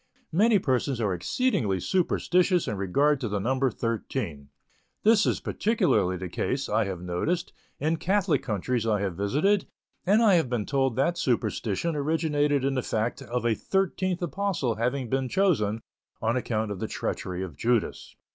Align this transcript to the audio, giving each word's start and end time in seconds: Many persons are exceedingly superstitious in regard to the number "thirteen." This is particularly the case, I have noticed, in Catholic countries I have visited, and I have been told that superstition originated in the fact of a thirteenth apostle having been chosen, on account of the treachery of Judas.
Many 0.31 0.57
persons 0.57 0.99
are 0.99 1.13
exceedingly 1.13 1.79
superstitious 1.79 2.67
in 2.67 2.75
regard 2.75 3.19
to 3.21 3.29
the 3.29 3.37
number 3.37 3.69
"thirteen." 3.69 4.49
This 5.03 5.27
is 5.27 5.39
particularly 5.39 6.17
the 6.17 6.27
case, 6.27 6.67
I 6.67 6.85
have 6.85 7.03
noticed, 7.03 7.53
in 7.79 7.97
Catholic 7.97 8.41
countries 8.41 8.87
I 8.87 8.99
have 9.01 9.15
visited, 9.15 9.67
and 10.03 10.23
I 10.23 10.33
have 10.33 10.49
been 10.49 10.65
told 10.65 10.95
that 10.95 11.19
superstition 11.19 11.95
originated 11.95 12.65
in 12.65 12.73
the 12.73 12.81
fact 12.81 13.21
of 13.21 13.45
a 13.45 13.53
thirteenth 13.53 14.23
apostle 14.23 14.73
having 14.73 15.07
been 15.07 15.29
chosen, 15.29 15.81
on 16.19 16.35
account 16.35 16.71
of 16.71 16.79
the 16.79 16.87
treachery 16.87 17.43
of 17.43 17.55
Judas. 17.55 18.15